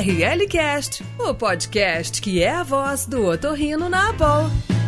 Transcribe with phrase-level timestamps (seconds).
[0.00, 4.79] ORLcast, o podcast que é a voz do otorrino na Abol.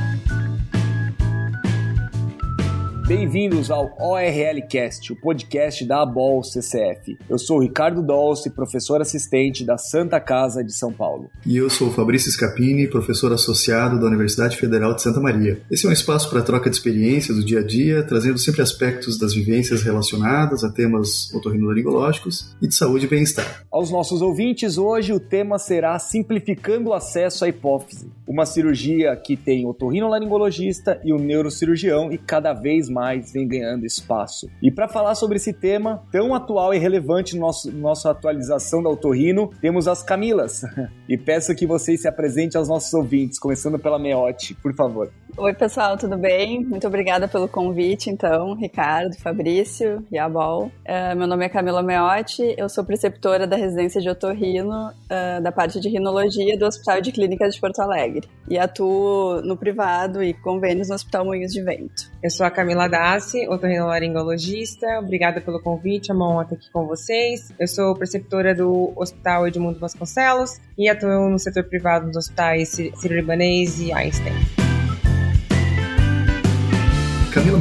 [3.06, 7.18] Bem-vindos ao ORLcast, o podcast da ABOL CCF.
[7.28, 11.28] Eu sou Ricardo Dolce, professor assistente da Santa Casa de São Paulo.
[11.44, 15.60] E eu sou Fabrício Scapini, professor associado da Universidade Federal de Santa Maria.
[15.68, 19.18] Esse é um espaço para troca de experiências do dia a dia, trazendo sempre aspectos
[19.18, 23.64] das vivências relacionadas a temas otorrinolaringológicos e de saúde e bem-estar.
[23.70, 29.36] Aos nossos ouvintes, hoje o tema será simplificando o acesso à hipófise, uma cirurgia que
[29.36, 34.48] tem otorrinolaringologista e o neurocirurgião e cada vez mais mais vem ganhando espaço.
[34.62, 38.88] E para falar sobre esse tema tão atual e relevante no nosso nossa atualização da
[38.88, 40.62] Autorrino, temos as Camilas.
[41.08, 45.10] E peço que vocês se apresentem aos nossos ouvintes, começando pela Meote, por favor.
[45.34, 46.62] Oi, pessoal, tudo bem?
[46.62, 50.66] Muito obrigada pelo convite, então, Ricardo, Fabrício e a Bol.
[50.66, 55.50] Uh, meu nome é Camila Meotti, eu sou preceptora da residência de otorrino uh, da
[55.50, 60.34] parte de rinologia do Hospital de Clínicas de Porto Alegre e atuo no privado e
[60.34, 62.12] convênios no Hospital Moinhos de Vento.
[62.22, 64.86] Eu sou a Camila Dassi, otorrinolaringologista.
[64.98, 67.52] Obrigada pelo convite, é uma honra estar aqui com vocês.
[67.58, 73.80] Eu sou preceptora do Hospital Edmundo Vasconcelos e atuo no setor privado dos hospitais Sírio-Libanês
[73.80, 74.61] e Einstein.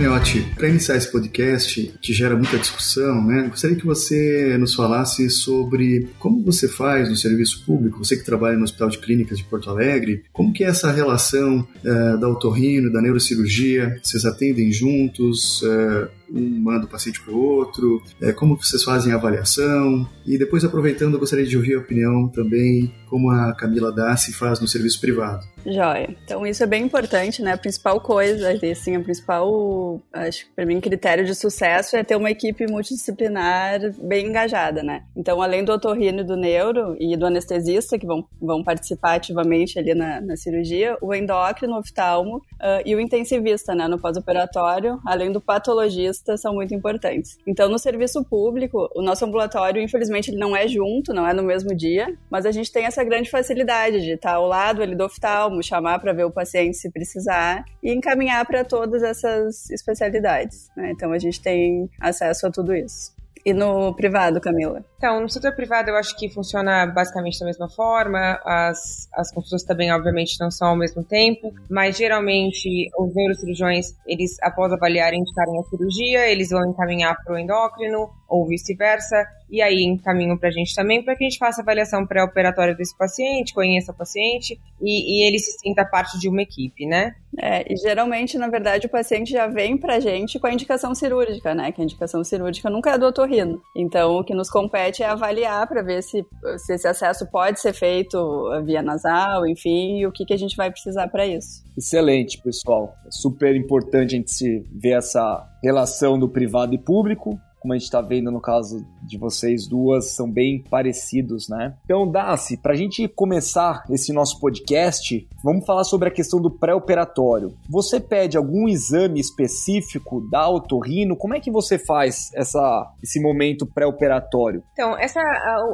[0.01, 4.73] Camila Meotti, para iniciar esse podcast que gera muita discussão, né, gostaria que você nos
[4.73, 9.37] falasse sobre como você faz no serviço público, você que trabalha no Hospital de Clínicas
[9.37, 14.71] de Porto Alegre, como que é essa relação uh, da otorrino, da neurocirurgia, vocês atendem
[14.71, 20.07] juntos, uh, um manda o paciente para o outro, é, como vocês fazem a avaliação,
[20.25, 24.61] e depois aproveitando, eu gostaria de ouvir a opinião também como a Camila Dassi faz
[24.61, 25.45] no serviço privado.
[25.65, 26.15] Joia.
[26.23, 27.51] Então isso é bem importante, né?
[27.51, 32.15] A principal coisa, assim, a principal, acho que para mim, critério de sucesso é ter
[32.15, 35.03] uma equipe multidisciplinar bem engajada, né?
[35.13, 39.77] Então, além do otorrino e do neuro e do anestesista, que vão, vão participar ativamente
[39.77, 43.89] ali na, na cirurgia, o endócrino, o oftalmo uh, e o intensivista, né?
[43.89, 47.37] No pós-operatório, além do patologista, são muito importantes.
[47.45, 51.43] Então, no serviço público, o nosso ambulatório, infelizmente, ele não é junto, não é no
[51.43, 55.05] mesmo dia, mas a gente tem essa grande facilidade de estar ao lado ali do
[55.05, 60.69] oftalmo, chamar para ver o paciente se precisar e encaminhar para todas essas especialidades.
[60.75, 60.91] Né?
[60.91, 63.13] Então, a gente tem acesso a tudo isso.
[63.45, 64.85] E no privado, Camila?
[65.01, 68.39] Então, no setor privado eu acho que funciona basicamente da mesma forma.
[68.45, 74.37] As, as consultas também, obviamente, não são ao mesmo tempo, mas geralmente os neurocirurgiões, eles,
[74.43, 79.61] após avaliarem e indicarem a cirurgia, eles vão encaminhar para o endócrino ou vice-versa, e
[79.61, 83.53] aí encaminham para a gente também para que a gente faça avaliação pré-operatória desse paciente,
[83.53, 87.13] conheça o paciente e, e, ele se sinta parte de uma equipe, né?
[87.37, 90.95] É, e geralmente, na verdade, o paciente já vem para a gente com a indicação
[90.95, 91.71] cirúrgica, né?
[91.73, 93.61] Que a indicação cirúrgica nunca é do otorrino.
[93.75, 96.25] Então, o que nos compete é avaliar para ver se,
[96.57, 98.17] se esse acesso pode ser feito
[98.65, 101.63] via nasal, enfim, e o que, que a gente vai precisar para isso.
[101.77, 102.95] Excelente, pessoal.
[103.05, 107.77] É super importante a gente se ver essa relação do privado e público como a
[107.77, 111.75] gente está vendo no caso de vocês duas, são bem parecidos, né?
[111.85, 116.49] Então, Daci, para a gente começar esse nosso podcast, vamos falar sobre a questão do
[116.49, 117.55] pré-operatório.
[117.69, 121.15] Você pede algum exame específico da otorrino?
[121.15, 124.63] Como é que você faz essa, esse momento pré-operatório?
[124.73, 125.21] Então, essa,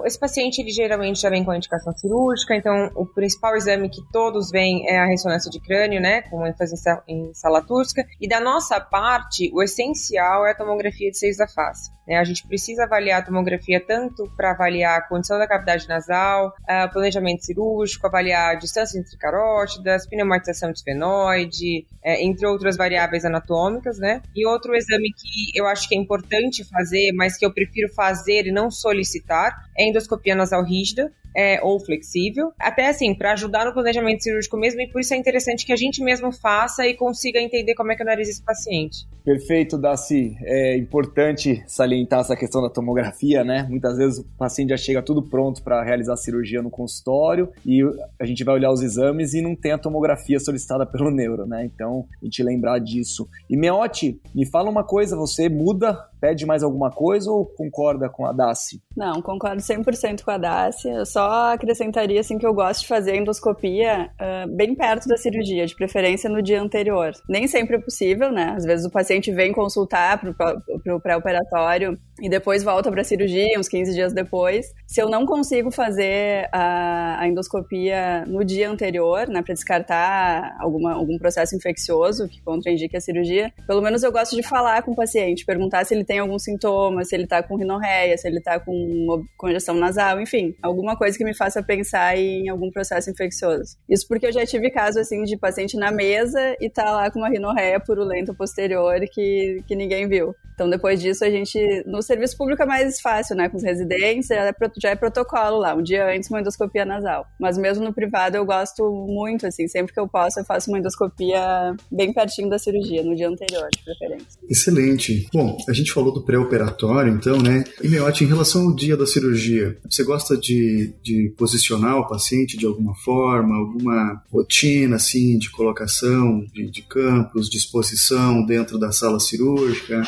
[0.06, 4.02] esse paciente, ele geralmente já vem com a indicação cirúrgica, então o principal exame que
[4.12, 6.76] todos vêm é a ressonância de crânio, né, com ênfase
[7.08, 11.48] em sala turca, e da nossa parte, o essencial é a tomografia de seis da
[11.48, 11.77] face.
[12.08, 12.18] Né?
[12.18, 16.92] A gente precisa avaliar a tomografia tanto para avaliar a condição da cavidade nasal, uh,
[16.92, 24.00] planejamento cirúrgico, avaliar a distância entre carótidas, pneumatização de esfenoide, é, entre outras variáveis anatômicas,
[24.00, 24.22] né?
[24.36, 28.48] E outro exame que eu acho que é importante fazer, mas que eu prefiro fazer
[28.48, 33.74] e não solicitar, é endoscopia nasal rígida, é, ou flexível, até assim, para ajudar no
[33.74, 37.40] planejamento cirúrgico mesmo, e por isso é interessante que a gente mesmo faça e consiga
[37.40, 39.08] entender como é que é o nariz desse paciente.
[39.24, 40.36] Perfeito, Daci.
[40.42, 43.68] É importante salientar essa questão da tomografia, né?
[43.70, 47.84] Muitas vezes o paciente já chega tudo pronto para realizar a cirurgia no consultório e
[48.20, 51.66] a gente vai olhar os exames e não tem a tomografia solicitada pelo neuro, né?
[51.66, 53.28] Então, a gente lembrar disso.
[53.50, 58.26] E Meotti, me fala uma coisa, você muda pede mais alguma coisa ou concorda com
[58.26, 58.82] a Daci?
[58.96, 60.90] Não, concordo 100% com a Daci.
[60.90, 65.66] Eu só acrescentaria assim que eu gosto de fazer endoscopia uh, bem perto da cirurgia,
[65.66, 67.12] de preferência no dia anterior.
[67.28, 68.54] Nem sempre é possível, né?
[68.56, 73.60] Às vezes o paciente vem consultar para o pré-operatório e depois volta para a cirurgia,
[73.60, 74.74] uns 15 dias depois.
[74.88, 80.94] Se eu não consigo fazer a, a endoscopia no dia anterior, né, para descartar alguma,
[80.94, 84.96] algum processo infeccioso que contraindique a cirurgia, pelo menos eu gosto de falar com o
[84.96, 88.60] paciente, perguntar se ele tem algum sintoma, se ele está com rinorreia, se ele está
[88.60, 93.78] com congestão nasal, enfim, alguma coisa coisa que me faça pensar em algum processo infeccioso.
[93.90, 97.20] Isso porque eu já tive caso assim de paciente na mesa e tá lá com
[97.20, 100.36] uma rinorreia purulenta posterior que, que ninguém viu.
[100.58, 101.60] Então, depois disso, a gente.
[101.86, 103.48] No serviço público é mais fácil, né?
[103.48, 107.28] Com os residentes, já é, já é protocolo lá, um dia antes, uma endoscopia nasal.
[107.40, 110.80] Mas mesmo no privado, eu gosto muito, assim, sempre que eu posso, eu faço uma
[110.80, 114.40] endoscopia bem pertinho da cirurgia, no dia anterior, de preferência.
[114.50, 115.28] Excelente.
[115.32, 117.64] Bom, a gente falou do pré-operatório, então, né?
[117.84, 122.58] E, Meote, em relação ao dia da cirurgia, você gosta de, de posicionar o paciente
[122.58, 129.20] de alguma forma, alguma rotina, assim, de colocação de, de campos, disposição dentro da sala
[129.20, 130.02] cirúrgica?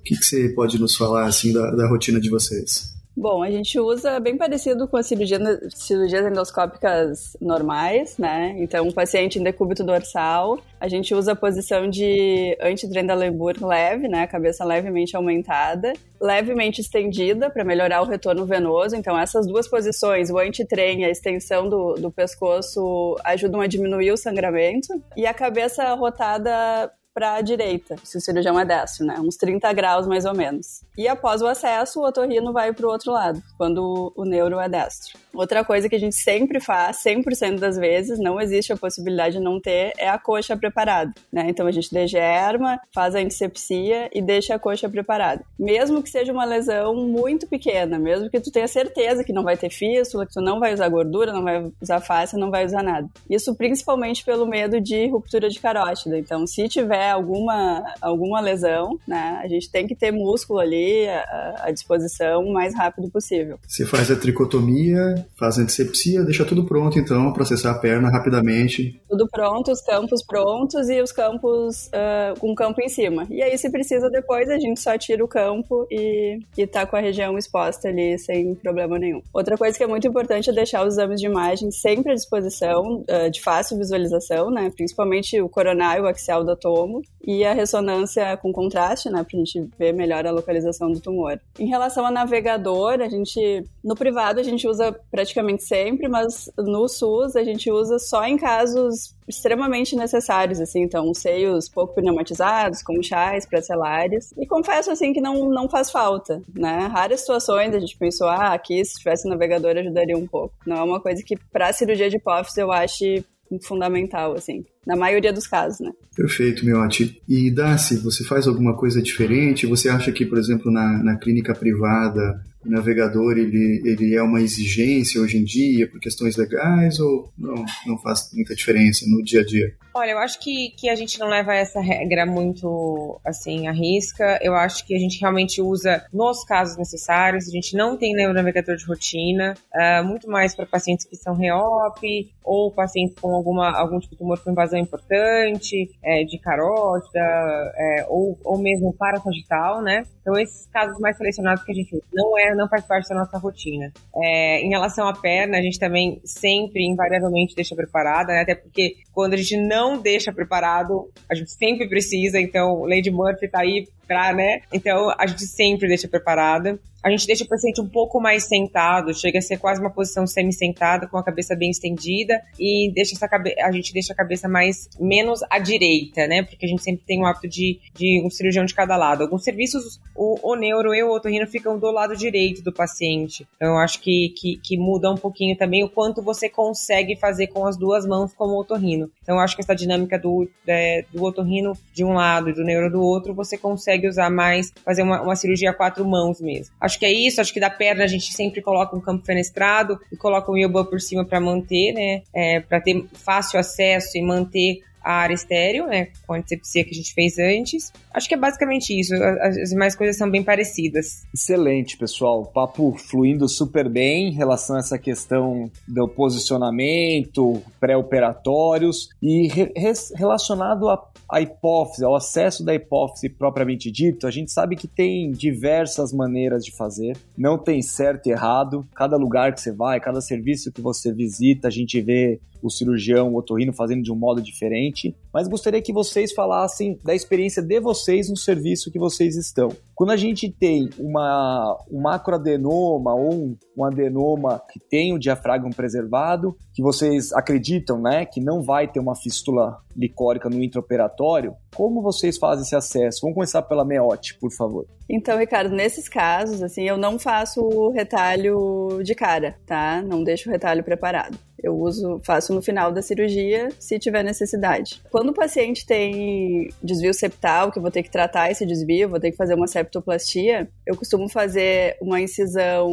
[0.00, 2.93] O que, que você pode nos falar assim da, da rotina de vocês?
[3.16, 5.38] Bom, a gente usa bem parecido com as cirurgia,
[5.70, 8.56] cirurgias endoscópicas normais, né?
[8.58, 14.26] Então, um paciente em decúbito dorsal, a gente usa a posição de anti-Trendelenburg leve, né?
[14.26, 18.96] Cabeça levemente aumentada, levemente estendida para melhorar o retorno venoso.
[18.96, 24.10] Então, essas duas posições, o anti-trem e a extensão do, do pescoço, ajudam a diminuir
[24.10, 24.88] o sangramento.
[25.16, 29.20] E a cabeça rotada para a direita, se o cirurgião é destro, né?
[29.20, 30.82] Uns 30 graus mais ou menos.
[30.98, 34.68] E após o acesso, o otorrino vai para o outro lado, quando o neuro é
[34.68, 35.16] destro.
[35.32, 39.42] Outra coisa que a gente sempre faz, 100% das vezes, não existe a possibilidade de
[39.42, 41.46] não ter, é a coxa preparada, né?
[41.48, 45.44] Então a gente degerma, faz a antisepsia e deixa a coxa preparada.
[45.58, 49.56] Mesmo que seja uma lesão muito pequena, mesmo que tu tenha certeza que não vai
[49.56, 52.82] ter fístula, que tu não vai usar gordura, não vai usar face, não vai usar
[52.82, 53.08] nada.
[53.30, 56.18] Isso principalmente pelo medo de ruptura de carótida.
[56.18, 61.54] Então, se tiver alguma, alguma lesão, né, a gente tem que ter músculo ali à,
[61.64, 63.58] à disposição o mais rápido possível.
[63.66, 69.00] Você faz a tricotomia, faz a antisepsia, deixa tudo pronto então, processar a perna rapidamente.
[69.08, 73.26] Tudo pronto, os campos prontos e os campos uh, com o campo em cima.
[73.30, 76.96] E aí, se precisa depois, a gente só tira o campo e, e tá com
[76.96, 79.22] a região exposta ali sem problema nenhum.
[79.32, 83.04] Outra coisa que é muito importante é deixar os exames de imagem sempre à disposição,
[83.08, 84.70] uh, de fácil visualização, né?
[84.74, 89.24] Principalmente o coronário e o axial do tomo e a ressonância com contraste, né?
[89.24, 91.40] Pra gente ver melhor a localização do tumor.
[91.58, 96.88] Em relação a navegador, a gente, no privado, a gente usa praticamente sempre, mas no
[96.88, 103.02] SUS a gente usa só em casos extremamente necessários, assim, então seios pouco pneumatizados, como
[103.02, 107.96] chás, parcelares, e confesso, assim, que não, não faz falta, né, raras situações a gente
[107.96, 111.72] pensou, ah, aqui se tivesse navegador ajudaria um pouco, não é uma coisa que para
[111.72, 113.24] cirurgia de hipófise eu acho
[113.62, 115.90] fundamental, assim, na maioria dos casos, né.
[116.14, 117.20] Perfeito, Miotti.
[117.28, 119.66] E Darcy, você faz alguma coisa diferente?
[119.66, 124.40] Você acha que, por exemplo, na, na clínica privada o navegador ele, ele é uma
[124.40, 129.42] exigência hoje em dia por questões legais ou não, não faz muita diferença no dia
[129.42, 129.74] a dia?
[129.92, 134.40] Olha, eu acho que, que a gente não leva essa regra muito assim à risca.
[134.42, 137.46] Eu acho que a gente realmente usa nos casos necessários.
[137.46, 142.28] A gente não tem navegador de rotina, uh, muito mais para pacientes que são reop
[142.42, 148.06] ou pacientes com alguma, algum tipo de tumor com invasão importante, é, de carótida é,
[148.08, 150.04] ou, ou mesmo parasagital, né?
[150.20, 153.36] Então, esses casos mais selecionados que a gente não, é, não faz parte da nossa
[153.38, 153.92] rotina.
[154.16, 158.40] É, em relação à perna, a gente também sempre, invariavelmente, deixa preparada, né?
[158.40, 162.40] Até porque quando a gente não deixa preparado, a gente sempre precisa.
[162.40, 164.60] Então, Lady Murphy tá aí pra, né?
[164.72, 166.78] Então, a gente sempre deixa preparada.
[167.04, 170.26] A gente deixa o paciente um pouco mais sentado, chega a ser quase uma posição
[170.26, 174.48] semi-sentada, com a cabeça bem estendida, e deixa essa cabe a gente deixa a cabeça
[174.48, 176.42] mais menos à direita, né?
[176.42, 179.22] Porque a gente sempre tem o hábito de, de um cirurgião de cada lado.
[179.22, 183.46] Alguns serviços, o, o neuro e o otorrino ficam do lado direito do paciente.
[183.56, 187.48] Então, eu acho que, que, que muda um pouquinho também o quanto você consegue fazer
[187.48, 189.10] com as duas mãos como otorrino.
[189.22, 192.64] Então, eu acho que essa dinâmica do, é, do otorrino de um lado e do
[192.64, 196.74] neuro do outro, você consegue usar mais, fazer uma, uma cirurgia a quatro mãos mesmo.
[196.80, 199.98] Acho que é isso, acho que da perna a gente sempre coloca um campo fenestrado
[200.12, 202.22] e coloca um elbow por cima para manter, né?
[202.34, 206.90] É, para ter fácil acesso e manter a área estéreo, né, com a antisepsia que
[206.90, 207.92] a gente fez antes.
[208.12, 209.14] Acho que é basicamente isso.
[209.14, 211.26] As demais coisas são bem parecidas.
[211.34, 212.46] Excelente, pessoal.
[212.46, 219.70] Papo fluindo super bem em relação a essa questão do posicionamento, pré-operatórios e re
[220.16, 225.32] relacionado a a hipófise, ao acesso da hipófise propriamente dito, a gente sabe que tem
[225.32, 228.86] diversas maneiras de fazer, não tem certo e errado.
[228.94, 233.32] Cada lugar que você vai, cada serviço que você visita, a gente vê o cirurgião,
[233.32, 235.12] o otorrino fazendo de um modo diferente.
[235.32, 239.70] Mas gostaria que vocês falassem da experiência de vocês no serviço que vocês estão.
[239.94, 245.70] Quando a gente tem uma, um macroadenoma ou um, um adenoma que tem o diafragma
[245.70, 252.02] preservado, que vocês acreditam, né, que não vai ter uma fístula licórica no intraoperatório, como
[252.02, 253.20] vocês fazem esse acesso?
[253.22, 254.86] Vamos começar pela meote, por favor.
[255.08, 260.02] Então, Ricardo, nesses casos, assim, eu não faço o retalho de cara, tá?
[260.02, 261.38] Não deixo o retalho preparado.
[261.64, 265.00] Eu uso, faço no final da cirurgia, se tiver necessidade.
[265.10, 269.18] Quando o paciente tem desvio septal, que eu vou ter que tratar esse desvio, vou
[269.18, 272.86] ter que fazer uma septoplastia, eu costumo fazer uma incisão,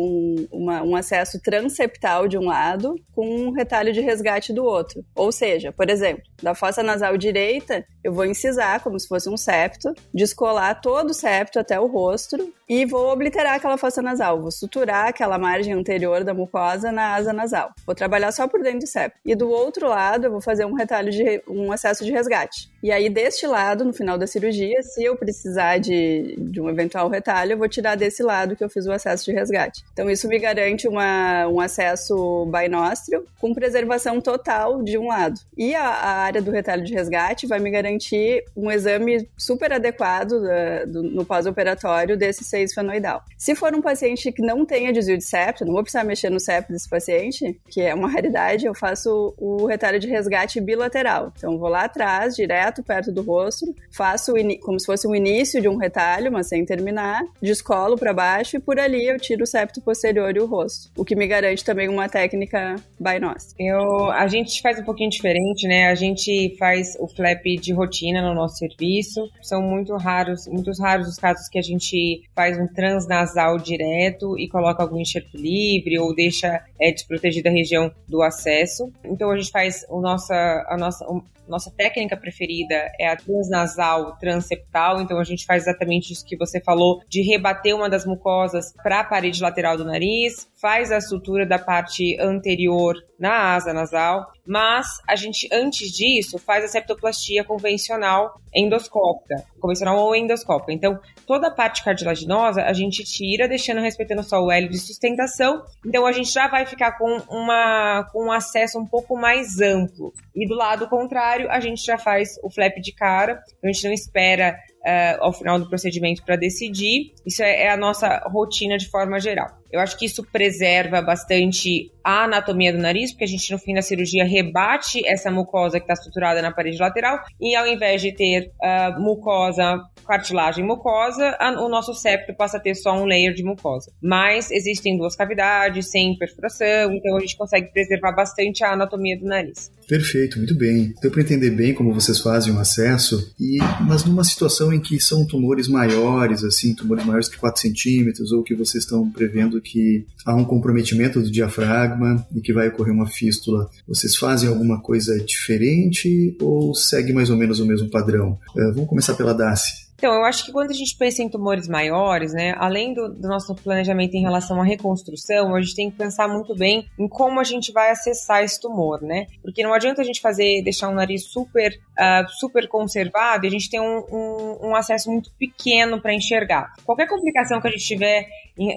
[0.49, 5.03] uma, um acesso transeptal de um lado com um retalho de resgate do outro.
[5.13, 9.35] Ou seja, por exemplo, da fossa nasal direita, eu vou incisar como se fosse um
[9.35, 12.37] septo, descolar todo o septo até o rosto
[12.69, 17.33] e vou obliterar aquela fossa nasal, vou suturar aquela margem anterior da mucosa na asa
[17.33, 17.71] nasal.
[17.85, 19.17] Vou trabalhar só por dentro do septo.
[19.25, 22.69] E do outro lado, eu vou fazer um retalho de um acesso de resgate.
[22.83, 27.09] E aí, deste lado, no final da cirurgia, se eu precisar de, de um eventual
[27.09, 29.83] retalho, eu vou tirar desse lado que eu fiz o acesso de resgate.
[29.93, 35.39] Então, isso me garante uma, um acesso binóstrio com preservação total de um lado.
[35.55, 40.41] E a, a área do retalho de resgate vai me garantir um exame super adequado
[40.41, 43.23] da, do, no pós-operatório desse seio fenoidal.
[43.37, 46.39] Se for um paciente que não tenha desvio de septo, não vou precisar mexer no
[46.39, 48.31] septo desse paciente, que é uma raridade,
[48.65, 51.31] eu faço o retalho de resgate bilateral.
[51.37, 55.67] Então, vou lá atrás, direto perto do rosto, faço como se fosse um início de
[55.67, 59.81] um retalho, mas sem terminar, descolo para baixo e por ali eu tiro o septo
[59.81, 63.55] posterior e o rosto, o que me garante também uma técnica binóstica.
[63.59, 65.87] Eu, a gente faz um pouquinho diferente, né?
[65.87, 69.29] A gente faz o flap de rotina no nosso serviço.
[69.41, 74.47] São muito raros, muitos raros os casos que a gente faz um transnasal direto e
[74.47, 78.91] coloca algum enxerto livre ou deixa é, desprotegida a região do acesso.
[79.03, 80.33] Então a gente faz o nossa,
[80.67, 81.05] a nossa,
[81.51, 86.61] nossa técnica preferida é a transnasal transeptal, então a gente faz exatamente isso que você
[86.61, 91.45] falou, de rebater uma das mucosas para a parede lateral do nariz, faz a sutura
[91.45, 98.33] da parte anterior na asa nasal, mas a gente, antes disso, faz a septoplastia convencional
[98.53, 100.73] endoscópica, convencional ou endoscópica.
[100.73, 105.63] Então, toda a parte cartilaginosa a gente tira, deixando respeitando só o L de sustentação.
[105.85, 110.11] Então, a gente já vai ficar com, uma, com um acesso um pouco mais amplo.
[110.35, 113.93] E do lado contrário, a gente já faz o flap de cara, a gente não
[113.93, 117.13] espera uh, ao final do procedimento para decidir.
[117.25, 119.60] Isso é, é a nossa rotina de forma geral.
[119.71, 123.73] Eu acho que isso preserva bastante a anatomia do nariz, porque a gente no fim
[123.73, 128.11] da cirurgia rebate essa mucosa que está estruturada na parede lateral e ao invés de
[128.11, 133.33] ter uh, mucosa, cartilagem mucosa, a, o nosso septo passa a ter só um layer
[133.33, 133.91] de mucosa.
[134.01, 139.25] Mas existem duas cavidades, sem perfuração, então a gente consegue preservar bastante a anatomia do
[139.25, 139.71] nariz.
[139.87, 140.93] Perfeito, muito bem.
[141.01, 144.99] Deu para entender bem como vocês fazem o acesso, e mas numa situação em que
[144.99, 150.05] são tumores maiores, assim, tumores maiores que 4 centímetros, ou que vocês estão prevendo que
[150.25, 155.17] há um comprometimento do diafragma e que vai ocorrer uma fístula, vocês fazem alguma coisa
[155.19, 158.37] diferente ou segue mais ou menos o mesmo padrão?
[158.55, 159.90] Uh, vamos começar pela Daci.
[160.01, 163.27] Então, eu acho que quando a gente pensa em tumores maiores, né, além do, do,
[163.27, 167.39] nosso planejamento em relação à reconstrução, a gente tem que pensar muito bem em como
[167.39, 169.27] a gente vai acessar esse tumor, né?
[169.43, 173.51] Porque não adianta a gente fazer, deixar um nariz super, uh, super conservado e a
[173.51, 176.73] gente ter um, um, um acesso muito pequeno para enxergar.
[176.83, 178.25] Qualquer complicação que a gente tiver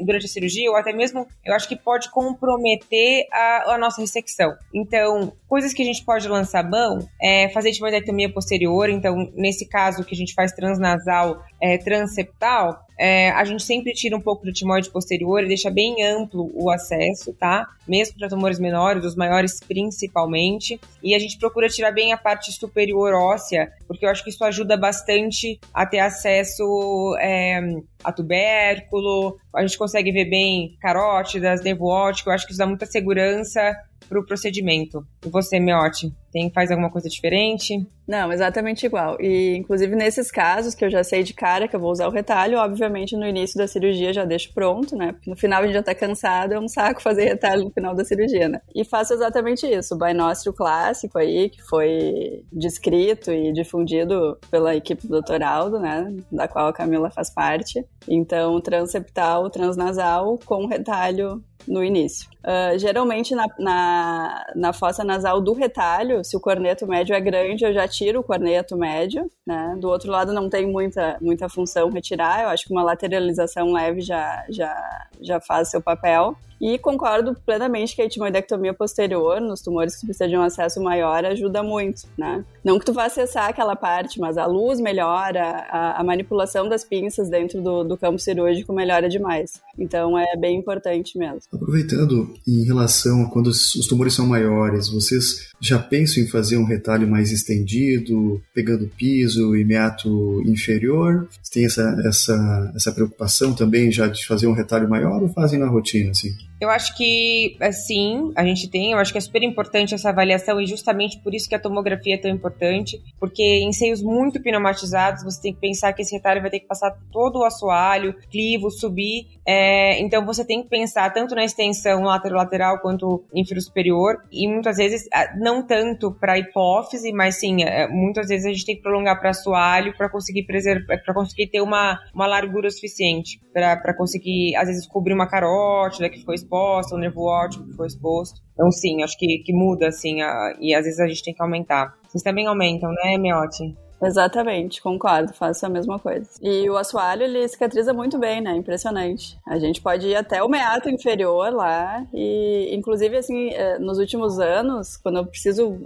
[0.04, 4.54] durante a cirurgia, ou até mesmo, eu acho que pode comprometer a, a nossa ressecção.
[4.72, 10.04] Então, coisas que a gente pode lançar mão é fazer tiroidectomia posterior, então, nesse caso
[10.04, 11.13] que a gente faz transnasal,
[11.60, 16.04] é, transeptal, é, a gente sempre tira um pouco do timoide posterior e deixa bem
[16.04, 17.66] amplo o acesso, tá?
[17.88, 20.80] Mesmo para tumores menores, os maiores principalmente.
[21.02, 24.44] E a gente procura tirar bem a parte superior óssea, porque eu acho que isso
[24.44, 27.60] ajuda bastante a ter acesso é,
[28.02, 32.66] a tubérculo, a gente consegue ver bem carótidas, nervo óptico, eu acho que isso dá
[32.66, 33.74] muita segurança
[34.08, 35.04] para o procedimento.
[35.24, 37.86] E você, Miotti, tem, faz alguma coisa diferente?
[38.06, 39.16] Não, exatamente igual.
[39.20, 42.10] E, inclusive, nesses casos que eu já sei de cara que eu vou usar o
[42.10, 45.14] retalho, obviamente, no início da cirurgia já deixo pronto, né?
[45.28, 48.04] No final a gente já tá cansado, é um saco fazer retalho no final da
[48.04, 48.60] cirurgia, né?
[48.74, 49.94] E faço exatamente isso.
[49.94, 55.42] O binóstrio clássico aí, que foi descrito e difundido pela equipe do Dr.
[55.44, 56.12] Aldo, né?
[56.32, 57.86] Da qual a Camila faz parte.
[58.08, 62.28] Então, transeptal, transnasal com retalho no início.
[62.44, 67.64] Uh, geralmente na, na, na, fossa nasal do retalho, se o corneto médio é grande,
[67.64, 69.76] eu já tiro o corneto médio, né?
[69.78, 74.00] Do outro lado não tem muita, muita função retirar, eu acho que uma lateralização leve
[74.00, 76.36] já, já, já faz seu papel.
[76.60, 81.24] E concordo plenamente que a etimoidectomia posterior, nos tumores que precisam de um acesso maior,
[81.24, 82.44] ajuda muito, né?
[82.64, 86.82] Não que tu vá acessar aquela parte, mas a luz melhora, a, a manipulação das
[86.82, 89.60] pinças dentro do, do, campo cirúrgico melhora demais.
[89.78, 91.40] Então é bem importante mesmo.
[91.52, 96.64] Aproveitando em relação a quando os tumores são maiores, vocês já pensam em fazer um
[96.64, 101.28] retalho mais estendido, pegando piso e meato inferior?
[101.52, 105.66] Tem essa, essa, essa preocupação também já de fazer um retalho maior ou fazem na
[105.66, 106.30] rotina, assim?
[106.64, 110.58] Eu acho que, assim, a gente tem, eu acho que é super importante essa avaliação
[110.58, 115.22] e justamente por isso que a tomografia é tão importante, porque em seios muito pneumatizados
[115.22, 118.70] você tem que pensar que esse retalho vai ter que passar todo o assoalho, clivo,
[118.70, 124.48] subir, é, então você tem que pensar tanto na extensão lateral-lateral quanto inferior superior e
[124.48, 125.06] muitas vezes,
[125.38, 129.30] não tanto para hipófise, mas sim, é, muitas vezes a gente tem que prolongar para
[129.30, 134.86] assoalho para conseguir preservar, para conseguir ter uma, uma largura suficiente, para conseguir, às vezes,
[134.86, 136.53] cobrir uma carótida que ficou exposta,
[136.94, 138.40] o nervo óptico que foi exposto.
[138.52, 141.42] Então, sim, acho que, que muda, assim, a, e às vezes a gente tem que
[141.42, 141.94] aumentar.
[142.06, 143.76] Vocês também aumentam, né, Miotti?
[144.04, 146.28] Exatamente, concordo, faço a mesma coisa.
[146.42, 148.54] E o assoalho, ele cicatriza muito bem, né?
[148.56, 149.38] Impressionante.
[149.46, 154.38] A gente pode ir até o meato inferior lá e, inclusive, assim, eh, nos últimos
[154.38, 155.78] anos, quando eu preciso,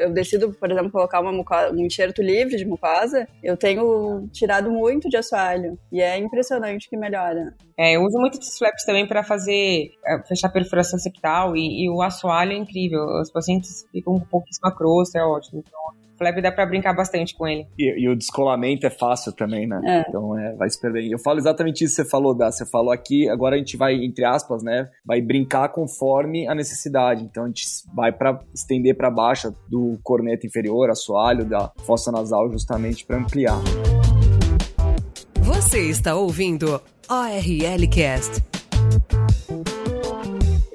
[0.00, 4.70] eu decido, por exemplo, colocar uma mucosa, um enxerto livre de mucosa, eu tenho tirado
[4.70, 7.54] muito de assoalho e é impressionante que melhora.
[7.78, 11.90] É, eu uso muito esses flaps também para fazer, é, fechar perfuração septal e, e,
[11.90, 13.04] o assoalho é incrível.
[13.20, 15.62] Os pacientes ficam com pouquíssima crosta, é ótimo.
[15.66, 17.66] Então, Flap dá para brincar bastante com ele.
[17.78, 19.80] E, e, o descolamento é fácil também, né?
[19.84, 20.04] É.
[20.08, 21.10] Então é, vai se perder.
[21.10, 22.50] Eu falo exatamente isso que você falou, Dá.
[22.50, 24.88] Você falou aqui, agora a gente vai, entre aspas, né?
[25.04, 27.22] Vai brincar conforme a necessidade.
[27.24, 32.50] Então a gente vai para estender para baixo do corneta inferior, assoalho, da fossa nasal,
[32.50, 33.60] justamente para ampliar.
[35.42, 38.42] Você está ouvindo ORL Cast.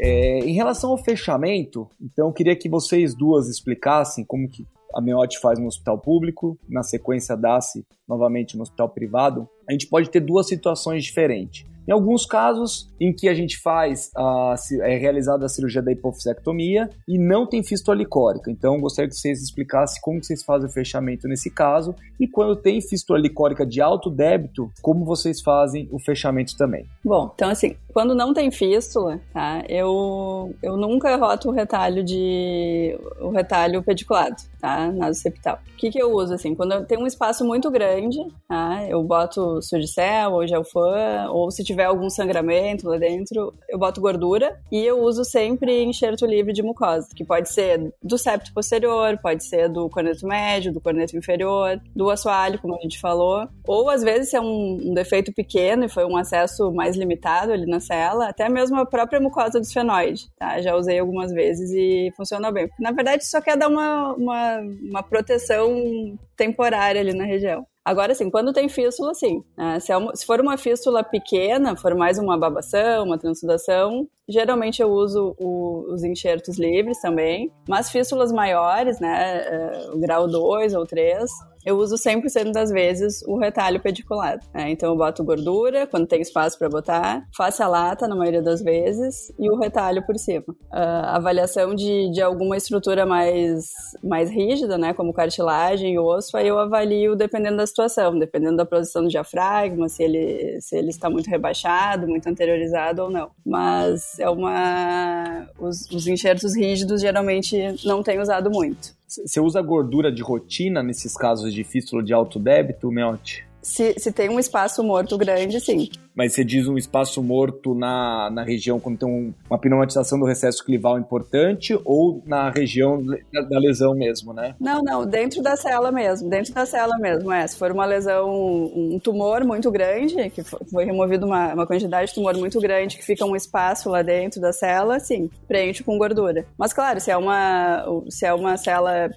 [0.03, 5.01] É, em relação ao fechamento, então eu queria que vocês duas explicassem como que a
[5.01, 10.09] Meote faz no hospital público, na sequência dá-se novamente no hospital privado, a gente pode
[10.09, 11.65] ter duas situações diferentes.
[11.87, 16.89] Em alguns casos em que a gente faz, a, é realizada a cirurgia da hipofisectomia
[17.07, 18.51] e não tem fístula licórica.
[18.51, 22.79] Então, gostaria que vocês explicassem como vocês fazem o fechamento nesse caso e quando tem
[22.81, 26.85] fístula licórica de alto débito, como vocês fazem o fechamento também.
[27.03, 29.63] Bom, então assim, quando não tem fístula, tá?
[29.67, 34.91] Eu, eu nunca roto o retalho de o retalho pediculado, tá?
[34.91, 35.59] Na septal.
[35.73, 36.53] O que que eu uso assim?
[36.53, 38.85] Quando eu tenho um espaço muito grande, tá?
[38.87, 44.59] Eu boto surgicel ou gelfan ou se tiver algum sangramento lá dentro, eu boto gordura
[44.71, 49.43] e eu uso sempre enxerto livre de mucosa, que pode ser do septo posterior, pode
[49.43, 54.03] ser do corneto médio, do corneto inferior, do assoalho, como a gente falou, ou às
[54.03, 57.79] vezes se é um, um defeito pequeno e foi um acesso mais limitado ali na
[57.79, 60.61] cela, até mesmo a própria mucosa do esfenoide, tá?
[60.61, 62.69] Já usei algumas vezes e funciona bem.
[62.79, 67.65] Na verdade, só quer dar uma, uma, uma proteção temporária ali na região.
[67.83, 69.43] Agora, assim, quando tem fístula, sim.
[69.57, 69.79] Né?
[69.79, 74.81] Se, é uma, se, for uma fístula pequena, for mais uma babação, uma transsudação, geralmente
[74.81, 77.51] eu uso o, os enxertos livres também.
[77.67, 81.29] Mas fístulas maiores, né, o grau 2 ou 3,
[81.65, 84.45] eu uso 100% das vezes o retalho pediculado.
[84.53, 84.71] Né?
[84.71, 88.61] Então eu boto gordura quando tem espaço para botar, faço a lata na maioria das
[88.61, 90.45] vezes e o retalho por cima.
[90.49, 93.71] Uh, avaliação de, de alguma estrutura mais,
[94.03, 99.03] mais rígida, né, como cartilagem, osso, aí eu avalio dependendo da situação, dependendo da posição
[99.03, 103.31] do diafragma, se ele, se ele está muito rebaixado, muito anteriorizado ou não.
[103.45, 105.47] Mas é uma.
[105.59, 109.00] Os, os enxertos rígidos geralmente não tenho usado muito.
[109.11, 113.45] Você usa gordura de rotina nesses casos de fístula de alto débito, Meote?
[113.61, 118.29] Se, se tem um espaço morto grande, sim mas você diz um espaço morto na,
[118.31, 123.41] na região quando tem um, uma pneumatização do recesso clival importante ou na região da,
[123.41, 124.55] da, lesão mesmo, né?
[124.59, 127.45] Não, não, dentro da cela mesmo, dentro da cela mesmo, é.
[127.47, 132.15] Se for uma lesão, um tumor muito grande, que foi removido uma, uma quantidade de
[132.15, 136.45] tumor muito grande, que fica um espaço lá dentro da cela, sim, preenche com gordura.
[136.57, 139.09] Mas claro, se é uma, se é uma cela,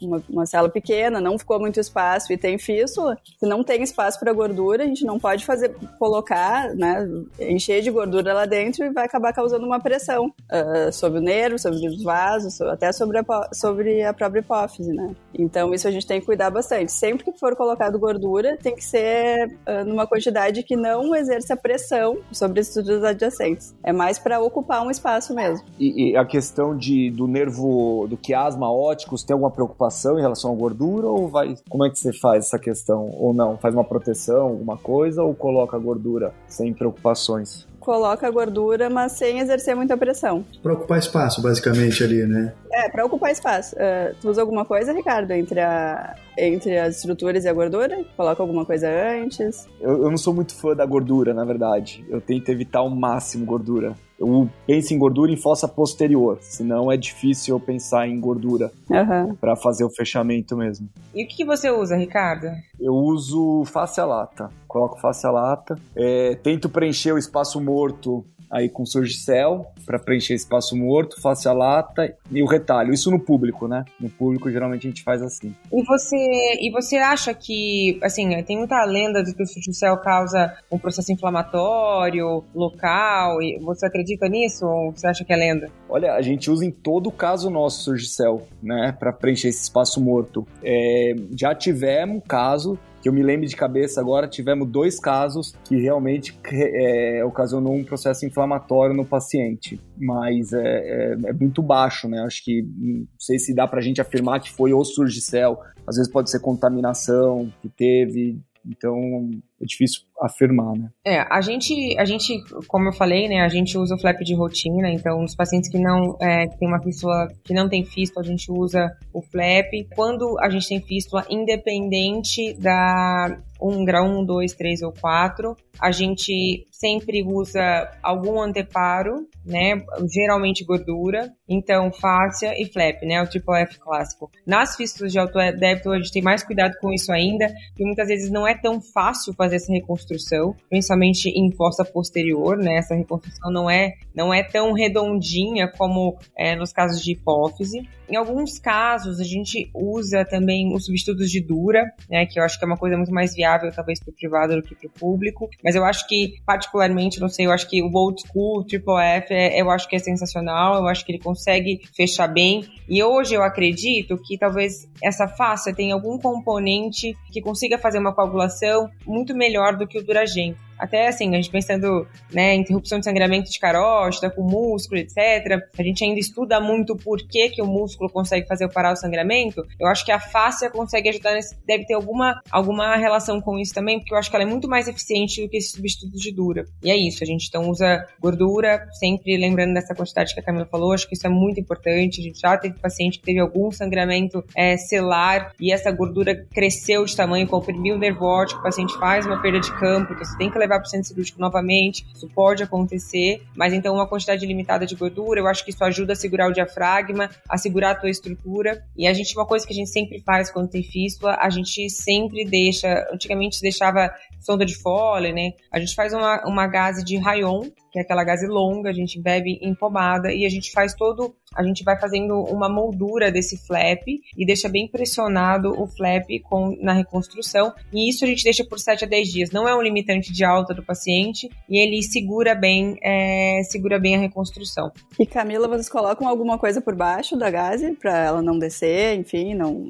[0.00, 4.18] uma, uma cela pequena, não ficou muito espaço e tem fístula, se não tem espaço
[4.20, 7.08] para gordura, a gente não pode fazer, colocar colocar, né,
[7.40, 11.58] encher de gordura lá dentro e vai acabar causando uma pressão uh, sobre o nervo,
[11.58, 15.14] sobre os vasos, até sobre a, sobre a própria hipófise, né?
[15.34, 16.92] Então isso a gente tem que cuidar bastante.
[16.92, 22.18] Sempre que for colocado gordura, tem que ser uh, numa quantidade que não exerça pressão
[22.30, 23.74] sobre estruturas adjacentes.
[23.82, 25.64] É mais para ocupar um espaço mesmo.
[25.78, 30.52] E, e, a questão de, do nervo, do quiasma óticos, tem alguma preocupação em relação
[30.52, 31.54] à gordura ou vai?
[31.68, 33.10] Como é que você faz essa questão?
[33.18, 33.56] Ou não?
[33.56, 37.66] Faz uma proteção, alguma coisa ou coloca a gordura sem preocupações?
[37.86, 40.44] coloca a gordura, mas sem exercer muita pressão.
[40.60, 42.52] Para ocupar espaço, basicamente, ali, né?
[42.72, 43.76] É, para ocupar espaço.
[43.76, 48.04] Uh, tu usa alguma coisa, Ricardo, entre, a, entre as estruturas e a gordura?
[48.16, 49.66] Coloca alguma coisa antes?
[49.80, 52.04] Eu, eu não sou muito fã da gordura, na verdade.
[52.08, 53.94] Eu tento evitar ao máximo gordura.
[54.18, 59.34] Eu penso em gordura em fossa posterior, senão é difícil eu pensar em gordura uhum.
[59.34, 60.88] para fazer o fechamento mesmo.
[61.14, 62.46] E o que você usa, Ricardo?
[62.80, 64.48] Eu uso face a lata.
[64.66, 65.78] Coloco face a lata.
[65.94, 71.52] É, tento preencher o espaço morto aí com Surgicel para preencher espaço morto, face a
[71.52, 72.92] lata e o retalho.
[72.92, 73.84] Isso no público, né?
[74.00, 75.54] No público geralmente a gente faz assim.
[75.72, 76.16] E você,
[76.60, 81.12] e você acha que, assim, tem muita lenda de que o Surgicel causa um processo
[81.12, 85.70] inflamatório local, e você acredita nisso ou você acha que é lenda?
[85.88, 90.46] Olha, a gente usa em todo caso nosso Surgicel, né, para preencher esse espaço morto.
[90.62, 95.76] É, já tivemos caso que eu me lembro de cabeça agora, tivemos dois casos que
[95.76, 102.20] realmente é, ocasionou um processo inflamatório no paciente, mas é, é, é, muito baixo, né?
[102.22, 106.10] Acho que não sei se dá pra gente afirmar que foi o surgicel, às vezes
[106.10, 110.88] pode ser contaminação que teve, então é difícil afirmar, né?
[111.04, 114.34] É, a gente, a gente, como eu falei, né, a gente usa o flap de
[114.34, 118.24] rotina, então os pacientes que não é, que tem uma fístula, que não tem fístula,
[118.24, 119.70] a gente usa o flap.
[119.94, 125.90] Quando a gente tem fístula, independente da 1 grau 1, 2, 3 ou 4, a
[125.90, 129.82] gente sempre usa algum anteparo, né?
[130.12, 133.22] Geralmente gordura, então fáscia e flap, né?
[133.22, 134.30] O tipo F clássico.
[134.46, 138.08] Nas fístulas de alto débito, a gente tem mais cuidado com isso ainda, porque muitas
[138.08, 142.76] vezes não é tão fácil fazer essa reconstrução, principalmente em fossa posterior, né?
[142.76, 147.88] Essa reconstrução não é, não é tão redondinha como é, nos casos de hipófise.
[148.08, 152.26] Em alguns casos, a gente usa também os substitutos de dura, né?
[152.26, 154.62] Que eu acho que é uma coisa muito mais viável, talvez, para o privado do
[154.62, 155.48] que para o público.
[155.62, 159.34] Mas eu acho que, particularmente, não sei, eu acho que o Old School, Triple F,
[159.34, 162.64] é, eu acho que é sensacional, eu acho que ele consegue fechar bem.
[162.88, 168.14] E hoje eu acredito que talvez essa face tenha algum componente que consiga fazer uma
[168.14, 170.54] coagulação muito melhor do que o Duragen.
[170.78, 175.62] Até assim, a gente pensando, né, interrupção de sangramento de carótida, com músculo, etc.
[175.78, 179.64] A gente ainda estuda muito por que, que o músculo consegue fazer parar o sangramento.
[179.78, 183.74] Eu acho que a fáscia consegue ajudar nesse, deve ter alguma, alguma relação com isso
[183.74, 186.32] também, porque eu acho que ela é muito mais eficiente do que esse substituto de
[186.32, 186.64] dura.
[186.82, 190.66] E é isso, a gente então usa gordura, sempre lembrando dessa quantidade que a Camila
[190.66, 192.20] falou, acho que isso é muito importante.
[192.20, 197.04] A gente já teve paciente que teve algum sangramento é, celular e essa gordura cresceu
[197.04, 200.36] de tamanho, comprimiu o nervo óptico, o paciente faz uma perda de campo, então você
[200.36, 204.44] tem que levar para o centro cirúrgico novamente, isso pode acontecer, mas então uma quantidade
[204.44, 207.94] limitada de gordura, eu acho que isso ajuda a segurar o diafragma, a segurar a
[207.94, 208.84] tua estrutura.
[208.96, 211.88] E a gente, uma coisa que a gente sempre faz quando tem fístula, a gente
[211.90, 215.52] sempre deixa, antigamente deixava sonda de Foley, né?
[215.72, 219.20] A gente faz uma, uma gase de rayon, que é aquela gase longa, a gente
[219.20, 223.56] bebe em pomada e a gente faz todo, a gente vai fazendo uma moldura desse
[223.66, 227.72] flap e deixa bem pressionado o flap com, na reconstrução.
[227.92, 229.50] E isso a gente deixa por 7 a 10 dias.
[229.50, 234.16] Não é um limitante de alta do paciente e ele segura bem, é, segura bem
[234.16, 234.92] a reconstrução.
[235.18, 239.54] E Camila, vocês colocam alguma coisa por baixo da gase para ela não descer, enfim,
[239.54, 239.88] não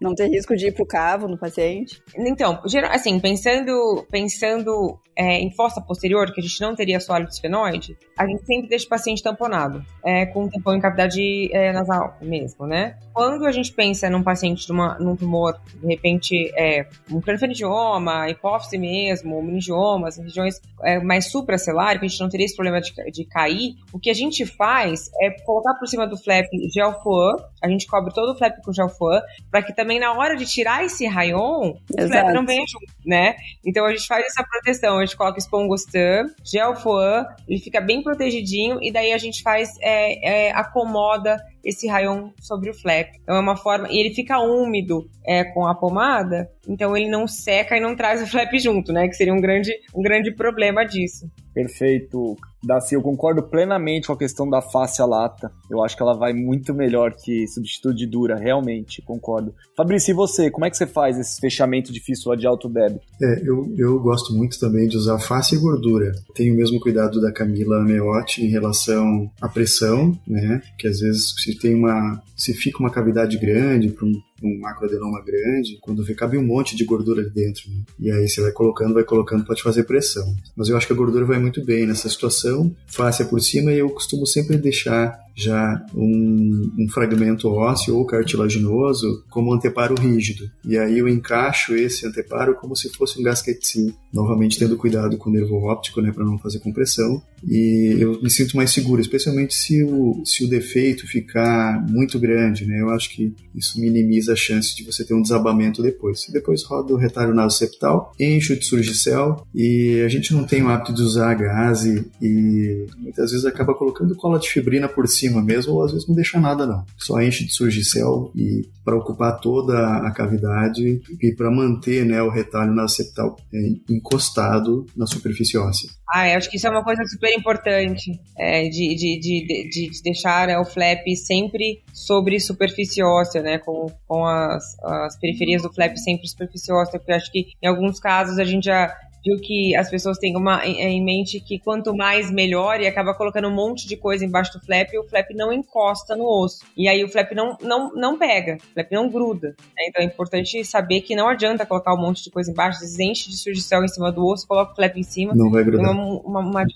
[0.00, 2.02] não ter risco de ir pro cavo no paciente?
[2.16, 2.60] Então,
[2.90, 8.26] assim, pensando, pensando é, em fossa posterior, que a gente não teria sólido esfenoide, a
[8.26, 12.96] gente sempre deixa o paciente tamponado, é, com tampão em cavidade é, nasal mesmo, né?
[13.12, 18.28] Quando a gente pensa num paciente de uma, num tumor, de repente, é, um crâniofaringioma,
[18.30, 22.92] hipófise mesmo, meningiomas, regiões é, mais supracelular, que a gente não teria esse problema de,
[23.10, 27.36] de cair, o que a gente faz é colocar por cima do flap gel foam,
[27.62, 30.46] a gente cobre todo o flap com gel foam, para que também na hora de
[30.46, 33.36] tirar esse rayon, o flap não venha junto, né?
[33.64, 38.02] Então a gente faz essa proteção, a gente coloca espongostan, gel foam, ele fica bem
[38.02, 43.08] protegidinho e daí a gente faz, é, é, acomoda esse rayon sobre o flap.
[43.22, 43.88] Então é uma forma.
[43.90, 48.22] E ele fica úmido é, com a pomada, então ele não seca e não traz
[48.22, 49.08] o flap junto, né?
[49.08, 51.30] Que seria um grande, um grande problema disso.
[51.54, 52.36] Perfeito.
[52.64, 55.50] Daci, eu concordo plenamente com a questão da face à lata.
[55.68, 59.52] Eu acho que ela vai muito melhor que substituto de dura, realmente, concordo.
[59.76, 60.50] Fabrício, e você?
[60.50, 63.04] Como é que você faz esse fechamento de fístula de alto débito?
[63.20, 66.12] É, eu, eu gosto muito também de usar face e gordura.
[66.34, 70.62] Tenho o mesmo cuidado da Camila Meotti em relação à pressão, né?
[70.78, 72.22] Que às vezes se tem uma...
[72.36, 76.76] se fica uma cavidade grande para um um macroadenoma grande, quando vê, cabe um monte
[76.76, 77.70] de gordura ali dentro.
[77.70, 77.82] Né?
[77.98, 80.34] E aí você vai colocando, vai colocando, pode fazer pressão.
[80.56, 83.78] Mas eu acho que a gordura vai muito bem nessa situação, fácil por cima, e
[83.78, 90.50] eu costumo sempre deixar já um, um, fragmento ósseo ou cartilaginoso como anteparo rígido.
[90.64, 95.30] E aí eu encaixo esse anteparo como se fosse um gasquetinho, novamente tendo cuidado com
[95.30, 97.22] o nervo óptico, né, para não fazer compressão.
[97.48, 102.64] E eu me sinto mais seguro, especialmente se o, se o defeito ficar muito grande,
[102.66, 102.80] né?
[102.80, 106.26] Eu acho que isso minimiza a chance de você ter um desabamento depois.
[106.32, 110.94] Depois roda o retalho nasoceptal, enche o surgicel e a gente não tem o hábito
[110.94, 115.84] de usar gase e muitas vezes acaba colocando cola de fibrina por cima mesmo, ou
[115.84, 116.84] às vezes não deixa nada não.
[116.98, 122.30] Só enche de surgicel e para ocupar toda a cavidade e para manter né, o
[122.30, 125.90] retalho nasceptal é, encostado na superfície óssea.
[126.14, 130.02] Ah, eu acho que isso é uma coisa super importante, é, de, de, de, de,
[130.02, 135.72] deixar né, o flap sempre sobre superfície óssea, né, com, com as, as periferias do
[135.72, 139.40] flap sempre superfície óssea, porque eu acho que em alguns casos a gente já viu
[139.40, 143.54] que as pessoas têm uma, em mente que quanto mais melhor e acaba colocando um
[143.54, 146.64] monte de coisa embaixo do flap e o flap não encosta no osso.
[146.76, 149.48] E aí o flap não, não, não pega, o flap não gruda.
[149.48, 149.84] Né?
[149.88, 153.36] Então é importante saber que não adianta colocar um monte de coisa embaixo, enche de
[153.36, 155.32] surgicel em cima do osso, coloca o flap em cima.
[155.34, 155.90] Não vai grudar.
[155.92, 156.66] Uma, uma, uma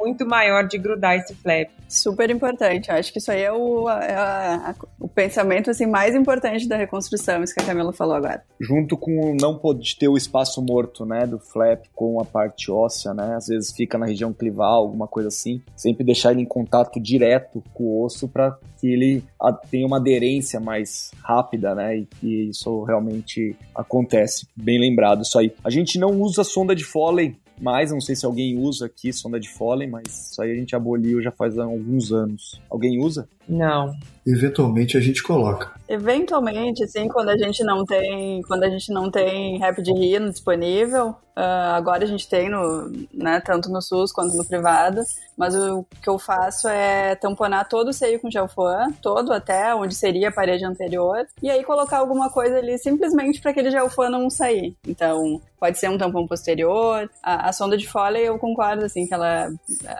[0.00, 1.68] muito maior de grudar esse flap.
[1.88, 2.88] Super importante.
[2.88, 6.66] Eu acho que isso aí é o, é a, a, o pensamento assim, mais importante
[6.66, 8.42] da reconstrução, isso que a Camila falou agora.
[8.60, 13.12] Junto com não pode ter o espaço morto, né, do flap com a parte óssea,
[13.12, 13.34] né?
[13.36, 15.60] Às vezes fica na região clival, alguma coisa assim.
[15.76, 19.22] Sempre deixar ele em contato direto com o osso para que ele
[19.70, 21.98] tenha uma aderência mais rápida, né?
[21.98, 24.46] E que isso realmente acontece.
[24.56, 25.52] Bem lembrado isso aí.
[25.62, 29.38] A gente não usa sonda de Foley mais, não sei se alguém usa aqui sonda
[29.38, 32.60] de Foley, mas isso aí a gente aboliu já faz alguns anos.
[32.70, 33.28] Alguém usa?
[33.50, 33.92] Não.
[34.26, 35.72] Eventualmente a gente coloca.
[35.88, 41.08] Eventualmente, sim, quando a gente não tem, quando a gente não tem Rapid Rhino disponível,
[41.08, 45.00] uh, agora a gente tem no, né, tanto no SUS quanto no privado,
[45.36, 49.94] mas o que eu faço é tamponar todo o seio com gelfan, todo até onde
[49.94, 54.30] seria a parede anterior, e aí colocar alguma coisa ali simplesmente para aquele gelfan não
[54.30, 54.76] sair.
[54.86, 57.08] Então, pode ser um tampão posterior.
[57.22, 59.50] A, a sonda de Foley, eu concordo, assim, que ela,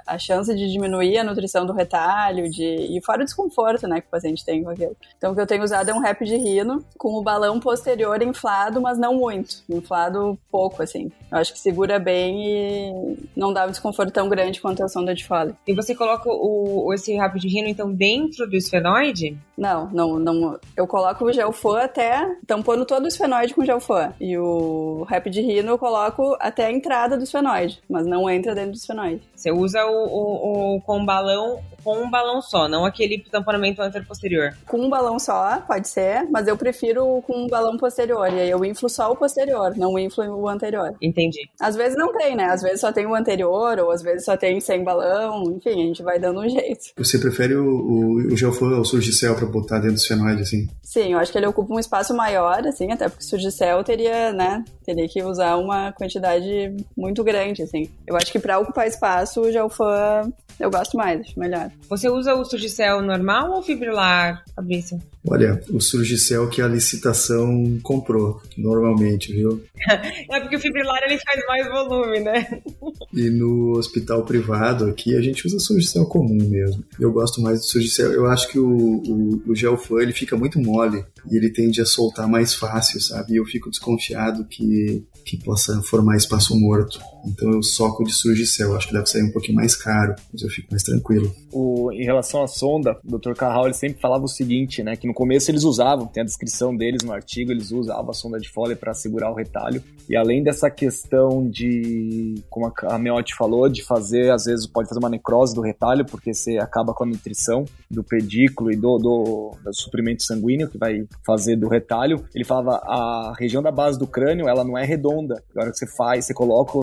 [0.07, 4.07] a chance de diminuir a nutrição do retalho, de, e fora o desconforto, né, que
[4.07, 4.97] o paciente tem com aquilo.
[5.17, 8.23] Então, o que eu tenho usado é um rap de rino com o balão posterior
[8.23, 9.63] inflado, mas não muito.
[9.69, 11.11] Inflado pouco, assim.
[11.31, 15.15] Eu acho que segura bem e não dá um desconforto tão grande quanto a sonda
[15.15, 15.55] de Foley.
[15.67, 19.37] E você coloca o, esse rap de rino, então, dentro do esfenoide?
[19.57, 20.59] Não, não, não.
[20.77, 24.13] Eu coloco o gelfã até, tampando todo o esfenoide com gelfã.
[24.21, 28.55] E o rap de rino eu coloco até a entrada do esfenoide, mas não entra
[28.55, 29.23] dentro do esfenoide.
[29.35, 34.55] Você usa o, o, o com balão com um balão só, não aquele tamponamento anterior-posterior.
[34.67, 38.29] Com um balão só, pode ser, mas eu prefiro com um balão posterior.
[38.33, 40.95] E aí eu inflo só o posterior, não inflo o anterior.
[41.01, 41.49] Entendi.
[41.61, 42.47] Às vezes não tem, né?
[42.47, 45.45] Às vezes só tem o anterior, ou às vezes só tem sem balão.
[45.53, 46.93] Enfim, a gente vai dando um jeito.
[46.97, 50.69] Você prefere o, o, o Geofan ou o Surgicel pra botar dentro do sfenoide, assim?
[50.83, 54.33] Sim, eu acho que ele ocupa um espaço maior, assim, até porque o Surgicel teria,
[54.33, 54.65] né?
[54.85, 57.89] Teria que usar uma quantidade muito grande, assim.
[58.07, 61.71] Eu acho que pra ocupar espaço, o Geofan eu gosto mais, acho melhor.
[61.89, 65.01] Você usa o Surgicel normal ou fibrilar, Fabrício?
[65.29, 69.63] Olha, o Surgicel que a licitação comprou, normalmente, viu?
[70.31, 72.63] é porque o fibrilar ele faz mais volume, né?
[73.13, 76.83] e no hospital privado aqui a gente usa Surgicel comum mesmo.
[76.99, 78.13] Eu gosto mais do Surgicel.
[78.13, 82.27] Eu acho que o, o, o ele fica muito mole e ele tende a soltar
[82.27, 83.35] mais fácil, sabe?
[83.35, 86.99] E eu fico desconfiado que, que possa formar espaço morto.
[87.27, 88.75] Então eu soco de Surgicel.
[88.75, 91.35] Acho que deve sair um pouquinho mais caro, mas eu fico mais tranquilo.
[91.53, 93.33] O, em relação à sonda, Dr.
[93.35, 94.97] Carral ele sempre falava o seguinte, né?
[94.97, 98.39] Que no começo eles usavam, tem a descrição deles no artigo, eles usavam a sonda
[98.39, 99.83] de Foley para segurar o retalho.
[100.09, 104.99] E além dessa questão de, como a Meotti falou, de fazer, às vezes pode fazer
[104.99, 109.57] uma necrose do retalho, porque você acaba com a nutrição do pedículo e do, do,
[109.63, 112.25] do suprimento sanguíneo que vai fazer do retalho.
[112.35, 115.43] Ele falava a região da base do crânio, ela não é redonda.
[115.55, 116.83] Na hora que você faz, você coloca o,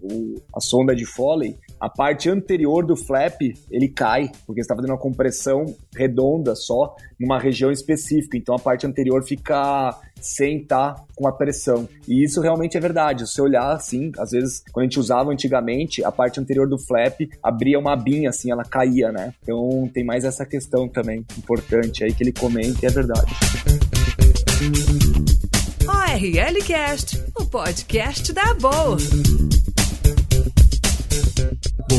[0.00, 4.90] o, a sonda de Foley, a parte anterior do flap ele cai, porque está fazendo
[4.90, 8.36] uma compressão redonda só numa região específica.
[8.36, 11.88] Então a parte anterior fica sem estar tá com a pressão.
[12.08, 13.24] E isso realmente é verdade.
[13.24, 16.76] Se você olhar assim, às vezes, quando a gente usava antigamente, a parte anterior do
[16.76, 19.32] flap abria uma abinha, assim, ela caía, né?
[19.40, 23.32] Então tem mais essa questão também importante aí que ele comenta e é verdade.
[25.86, 28.96] ORL Cast, o podcast da boa.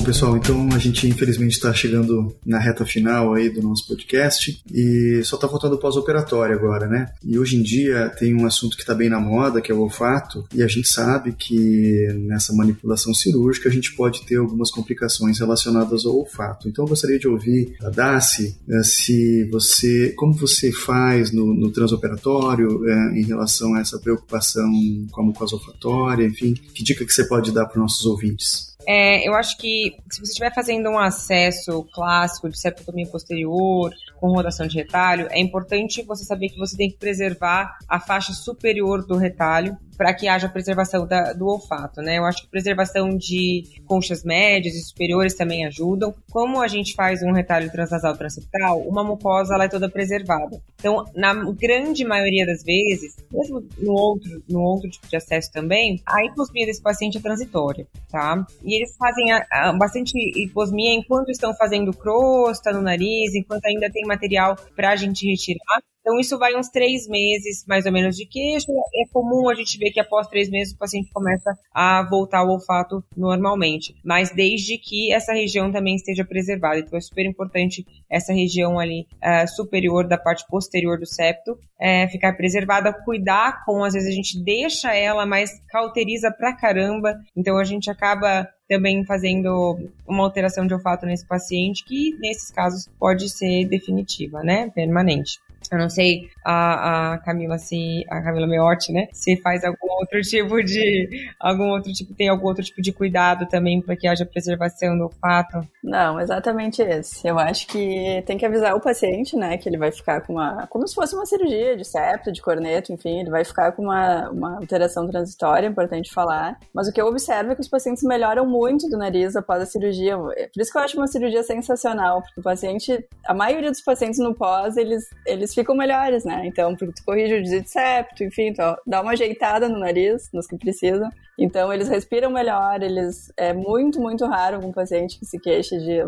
[0.07, 5.21] Pessoal, então a gente infelizmente está chegando na reta final aí do nosso podcast e
[5.25, 7.11] só está faltando o pós-operatório agora, né?
[7.21, 9.81] E hoje em dia tem um assunto que está bem na moda, que é o
[9.81, 15.39] olfato, e a gente sabe que nessa manipulação cirúrgica a gente pode ter algumas complicações
[15.39, 16.69] relacionadas ao olfato.
[16.69, 21.69] Então eu gostaria de ouvir da Daci eh, se você, como você faz no, no
[21.69, 24.71] transoperatório é, em relação a essa preocupação
[25.11, 28.76] com a mucosa olfatória, enfim, que dica que você pode dar para os nossos ouvintes?
[28.87, 34.31] É, eu acho que se você estiver fazendo um acesso clássico de septotomia posterior, com
[34.31, 39.05] rotação de retalho, é importante você saber que você tem que preservar a faixa superior
[39.05, 42.17] do retalho para que haja preservação da, do olfato, né?
[42.17, 46.13] Eu acho que preservação de conchas médias e superiores também ajudam.
[46.31, 50.61] Como a gente faz um retalho transnasal transeptal, uma mucosa ela é toda preservada.
[50.75, 56.01] Então, na grande maioria das vezes, mesmo no outro, no outro tipo de acesso também,
[56.05, 58.45] a hiposmia desse paciente é transitória, tá?
[58.63, 63.89] E eles fazem a, a, bastante hiposmia enquanto estão fazendo crosta no nariz, enquanto ainda
[63.89, 65.81] tem material para a gente retirar.
[66.07, 68.71] Então, isso vai uns três meses, mais ou menos, de queixo.
[68.71, 72.47] É comum a gente ver que após três meses o paciente começa a voltar ao
[72.47, 76.79] olfato normalmente, mas desde que essa região também esteja preservada.
[76.79, 82.07] Então, é super importante essa região ali uh, superior da parte posterior do septo é,
[82.07, 87.19] ficar preservada, cuidar com, às vezes a gente deixa ela, mas cauteriza pra caramba.
[87.35, 92.89] Então, a gente acaba também fazendo uma alteração de olfato nesse paciente, que nesses casos
[92.97, 94.69] pode ser definitiva, né?
[94.73, 95.39] Permanente.
[95.71, 99.07] Eu não sei a, a Camila se a Camila Meotti, né?
[99.11, 103.45] Se faz algum outro tipo de algum outro tipo tem algum outro tipo de cuidado
[103.47, 105.67] também para que haja preservação do olfato.
[105.83, 107.27] Não, exatamente esse.
[107.27, 110.65] Eu acho que tem que avisar o paciente, né, que ele vai ficar com uma
[110.67, 114.29] como se fosse uma cirurgia de septo, de corneto, enfim, ele vai ficar com uma,
[114.29, 116.57] uma alteração transitória, é importante falar.
[116.73, 119.65] Mas o que eu observo é que os pacientes melhoram muito do nariz após a
[119.65, 120.17] cirurgia.
[120.17, 124.19] Por isso que eu acho uma cirurgia sensacional, porque o paciente, a maioria dos pacientes
[124.19, 126.36] no pós, eles eles ficam melhores, né?
[126.45, 128.53] Então, porque tu corrige o desvio de septo, enfim,
[128.85, 131.09] dá uma ajeitada no nariz, nos que precisam.
[131.39, 133.31] Então, eles respiram melhor, eles...
[133.37, 135.99] É muito, muito raro um paciente que se queixa de...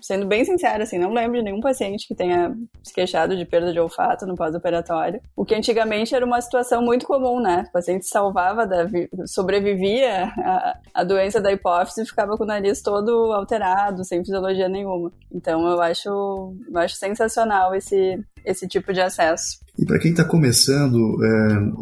[0.00, 3.72] Sendo bem sincero, assim, não lembro de nenhum paciente que tenha se queixado de perda
[3.72, 5.20] de olfato no pós-operatório.
[5.36, 7.64] O que antigamente era uma situação muito comum, né?
[7.68, 8.86] O paciente salvava, da,
[9.26, 14.68] sobrevivia à, à doença da hipófise e ficava com o nariz todo alterado, sem fisiologia
[14.68, 15.10] nenhuma.
[15.32, 19.61] Então, eu acho, eu acho sensacional esse, esse tipo de acesso.
[19.78, 21.28] E para quem está começando é,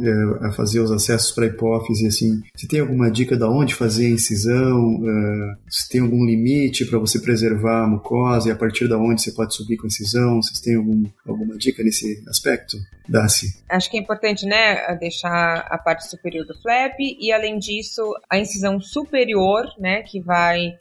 [0.09, 4.07] é, a fazer os acessos para hipófise, assim, se tem alguma dica de onde fazer
[4.07, 8.87] a incisão, é, se tem algum limite para você preservar a mucosa e a partir
[8.89, 12.77] da onde você pode subir com a incisão, vocês têm algum, alguma dica nesse aspecto?
[13.09, 13.61] Dá-se.
[13.69, 18.39] Acho que é importante, né, deixar a parte superior do flap e além disso a
[18.39, 20.75] incisão superior, né, que vai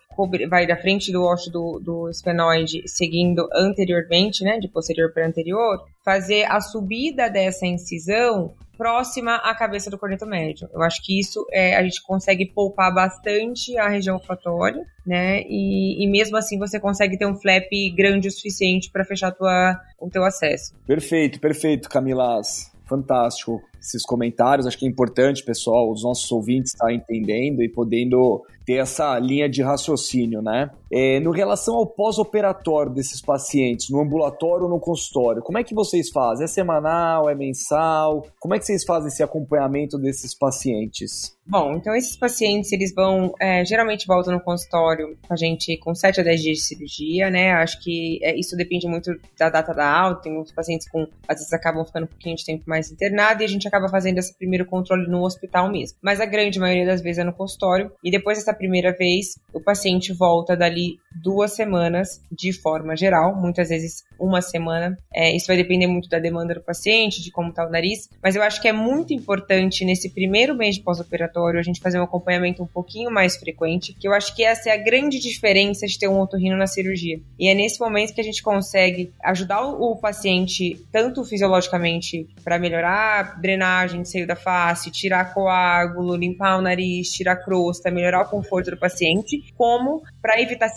[0.50, 5.80] vai da frente do osso do, do esfenoide seguindo anteriormente, né, de posterior para anterior,
[6.10, 10.68] fazer a subida dessa incisão próxima à cabeça do corneto médio.
[10.74, 15.44] Eu acho que isso é, a gente consegue poupar bastante a região olfatória, né?
[15.48, 19.80] E, e mesmo assim você consegue ter um flap grande o suficiente para fechar tua,
[20.00, 20.74] o teu acesso.
[20.88, 22.72] Perfeito, perfeito, Camilas.
[22.86, 24.68] Fantástico esses comentários.
[24.68, 29.50] Acho que é importante, pessoal, os nossos ouvintes estar entendendo e podendo ter essa linha
[29.50, 30.70] de raciocínio, né?
[30.92, 35.74] É, no relação ao pós-operatório desses pacientes, no ambulatório ou no consultório, como é que
[35.74, 36.46] vocês fazem?
[36.46, 37.28] É semanal?
[37.28, 38.28] É mensal?
[38.40, 41.36] Como é que vocês fazem esse acompanhamento desses pacientes?
[41.50, 45.96] Bom, então esses pacientes, eles vão, é, geralmente voltam no consultório com a gente com
[45.96, 47.54] 7 a 10 dias de cirurgia, né?
[47.54, 51.38] Acho que é, isso depende muito da data da alta, tem muitos pacientes com, às
[51.38, 54.38] vezes acabam ficando um pouquinho de tempo mais internado e a gente acaba fazendo esse
[54.38, 55.98] primeiro controle no hospital mesmo.
[56.02, 59.62] Mas a grande maioria das vezes é no consultório e depois dessa primeira vez, o
[59.62, 64.98] paciente volta dali duas semanas de forma geral, muitas vezes uma semana.
[65.14, 68.36] É, isso vai depender muito da demanda do paciente, de como está o nariz, mas
[68.36, 72.04] eu acho que é muito importante nesse primeiro mês de pós-operatório a gente fazer um
[72.04, 75.98] acompanhamento um pouquinho mais frequente, que eu acho que essa é a grande diferença de
[75.98, 77.20] ter um otorrino na cirurgia.
[77.38, 83.40] E é nesse momento que a gente consegue ajudar o paciente, tanto fisiologicamente, para melhorar
[83.40, 88.72] drenagem de seio da face, tirar coágulo, limpar o nariz, tirar crosta, melhorar o conforto
[88.72, 90.70] do paciente, como para evitar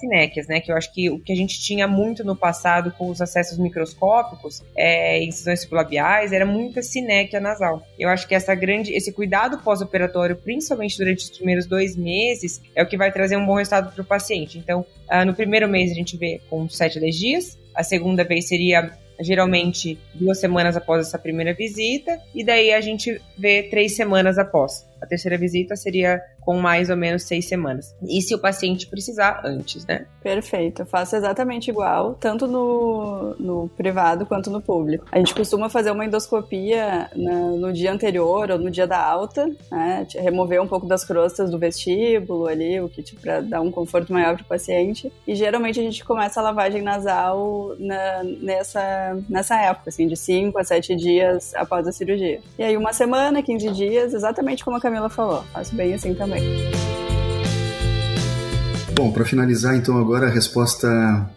[0.49, 0.61] né?
[0.61, 3.59] Que eu acho que o que a gente tinha muito no passado com os acessos
[3.59, 7.83] microscópicos, é, incisões sublabiais, era muita sinéquia nasal.
[7.99, 12.83] Eu acho que essa grande, esse cuidado pós-operatório, principalmente durante os primeiros dois meses, é
[12.83, 14.59] o que vai trazer um bom resultado para o paciente.
[14.59, 18.25] Então, uh, no primeiro mês a gente vê com 7 a 10 dias, a segunda
[18.25, 23.95] vez seria geralmente duas semanas após essa primeira visita, e daí a gente vê três
[23.95, 24.87] semanas após.
[25.03, 27.95] A terceira visita seria com mais ou menos seis semanas.
[28.09, 30.07] E se o paciente precisar, antes, né?
[30.23, 30.83] Perfeito.
[30.83, 35.07] Eu faço exatamente igual, tanto no, no privado quanto no público.
[35.11, 39.47] A gente costuma fazer uma endoscopia na, no dia anterior ou no dia da alta,
[39.71, 40.07] né?
[40.15, 44.35] Remover um pouco das crostas do vestíbulo ali, o que para dar um conforto maior
[44.37, 45.13] para o paciente.
[45.27, 50.59] E geralmente a gente começa a lavagem nasal na, nessa, nessa época, assim, de 5
[50.59, 52.41] a 7 dias após a cirurgia.
[52.59, 55.43] E aí uma semana, 15 dias, exatamente como a Camila falou.
[55.55, 56.43] Faço bem assim também.
[58.95, 60.87] Bom, para finalizar então agora a resposta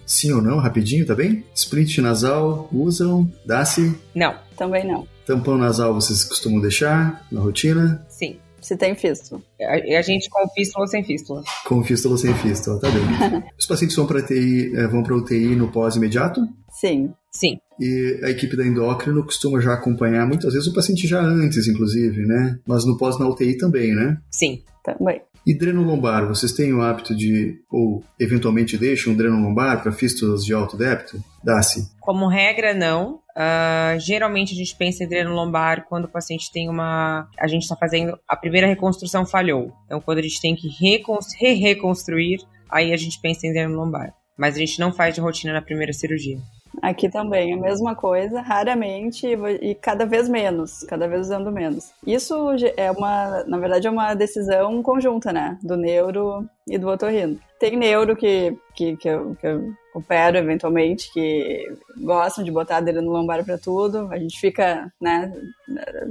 [0.05, 1.45] sim ou não, rapidinho, tá bem?
[1.55, 3.31] Split nasal, usam?
[3.45, 3.97] Dá-se?
[4.13, 4.35] Não.
[4.57, 5.07] Também não.
[5.25, 8.05] Tampão nasal vocês costumam deixar na rotina?
[8.09, 8.37] Sim.
[8.59, 9.41] Se tem fístula.
[9.61, 11.43] A, a gente com fístula ou sem fístula?
[11.65, 13.43] Com fístula ou sem fístula, tá bem.
[13.57, 16.41] Os pacientes vão para TI, eh, vão para UTI no pós-imediato?
[16.71, 17.13] Sim.
[17.35, 17.59] Sim.
[17.77, 22.25] E a equipe da endócrino costuma já acompanhar muitas vezes o paciente já antes, inclusive,
[22.25, 22.57] né?
[22.65, 24.17] Mas no pós na UTI também, né?
[24.31, 24.63] Sim.
[24.81, 25.21] Também.
[25.45, 29.91] E dreno lombar, vocês têm o hábito de, ou eventualmente deixam um dreno lombar para
[29.91, 31.21] fístulas de alto débito?
[31.43, 31.91] Dá-se?
[31.99, 33.19] Como regra, não.
[33.35, 37.27] Uh, geralmente a gente pensa em dreno lombar quando o paciente tem uma.
[37.37, 38.17] A gente está fazendo.
[38.27, 39.73] A primeira reconstrução falhou.
[39.85, 44.13] Então, quando a gente tem que re-reconstruir, aí a gente pensa em dreno lombar.
[44.37, 46.37] Mas a gente não faz de rotina na primeira cirurgia.
[46.81, 49.27] Aqui também, a mesma coisa, raramente
[49.61, 51.91] e cada vez menos, cada vez usando menos.
[52.05, 55.57] Isso é uma, na verdade, é uma decisão conjunta, né?
[55.61, 57.39] Do neuro e do otorrino.
[57.59, 62.81] Tem neuro que, que, que, eu, que eu opero eventualmente, que gostam de botar a
[62.81, 64.09] dele no lombar para tudo.
[64.11, 65.31] A gente fica, né?